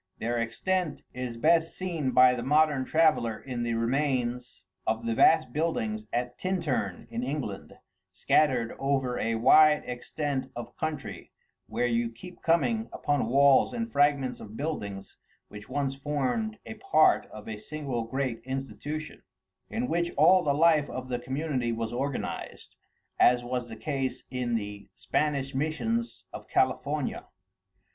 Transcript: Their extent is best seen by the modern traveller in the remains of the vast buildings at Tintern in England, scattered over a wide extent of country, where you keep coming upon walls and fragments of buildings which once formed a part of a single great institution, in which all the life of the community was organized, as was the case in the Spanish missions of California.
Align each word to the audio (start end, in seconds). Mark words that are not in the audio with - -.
Their 0.17 0.39
extent 0.39 1.03
is 1.13 1.37
best 1.37 1.77
seen 1.77 2.09
by 2.09 2.33
the 2.33 2.41
modern 2.41 2.85
traveller 2.85 3.39
in 3.39 3.61
the 3.61 3.75
remains 3.75 4.63
of 4.87 5.05
the 5.05 5.13
vast 5.13 5.53
buildings 5.53 6.05
at 6.11 6.39
Tintern 6.39 7.05
in 7.11 7.21
England, 7.21 7.73
scattered 8.11 8.75
over 8.79 9.19
a 9.19 9.35
wide 9.35 9.83
extent 9.85 10.49
of 10.55 10.75
country, 10.75 11.31
where 11.67 11.85
you 11.85 12.09
keep 12.09 12.41
coming 12.41 12.89
upon 12.91 13.27
walls 13.27 13.73
and 13.73 13.91
fragments 13.91 14.39
of 14.39 14.57
buildings 14.57 15.17
which 15.49 15.69
once 15.69 15.93
formed 15.93 16.57
a 16.65 16.73
part 16.73 17.27
of 17.27 17.47
a 17.47 17.59
single 17.59 18.03
great 18.05 18.41
institution, 18.43 19.21
in 19.69 19.87
which 19.87 20.09
all 20.17 20.41
the 20.43 20.55
life 20.55 20.89
of 20.89 21.09
the 21.09 21.19
community 21.19 21.71
was 21.71 21.93
organized, 21.93 22.75
as 23.19 23.43
was 23.43 23.69
the 23.69 23.75
case 23.75 24.23
in 24.31 24.55
the 24.55 24.89
Spanish 24.95 25.53
missions 25.53 26.23
of 26.33 26.47
California. 26.47 27.27